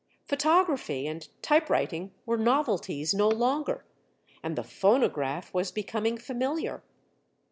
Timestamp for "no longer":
3.13-3.85